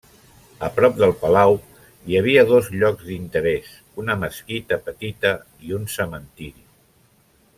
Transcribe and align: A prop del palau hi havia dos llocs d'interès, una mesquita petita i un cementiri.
A 0.67 0.67
prop 0.77 0.95
del 1.01 1.11
palau 1.23 1.57
hi 2.11 2.17
havia 2.21 2.45
dos 2.53 2.69
llocs 2.83 3.05
d'interès, 3.11 3.69
una 4.05 4.17
mesquita 4.25 4.81
petita 4.89 5.35
i 5.69 5.77
un 5.81 5.87
cementiri. 5.99 6.65